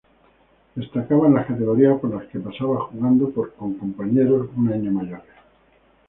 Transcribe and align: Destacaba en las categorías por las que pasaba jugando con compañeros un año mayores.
Destacaba 0.73 1.27
en 1.27 1.35
las 1.35 1.45
categorías 1.45 1.99
por 1.99 2.09
las 2.15 2.27
que 2.31 2.39
pasaba 2.39 2.85
jugando 2.85 3.31
con 3.31 3.75
compañeros 3.75 4.49
un 4.57 4.73
año 4.73 4.91
mayores. 4.91 5.35